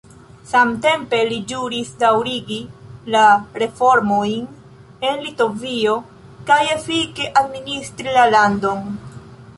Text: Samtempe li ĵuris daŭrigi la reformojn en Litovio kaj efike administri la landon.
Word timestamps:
Samtempe 0.51 1.17
li 1.31 1.35
ĵuris 1.51 1.91
daŭrigi 2.03 2.57
la 3.15 3.21
reformojn 3.63 4.49
en 5.11 5.23
Litovio 5.27 5.95
kaj 6.51 6.61
efike 6.77 7.31
administri 7.45 8.17
la 8.21 8.29
landon. 8.39 8.85